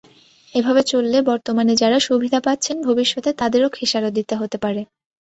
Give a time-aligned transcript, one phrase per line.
[0.55, 4.81] এভাবে চললে বর্তমানে যাঁরা সুবিধা পাচ্ছেন, ভবিষ্যতে তাঁদেরও খেসারত দিতে হতে পারে।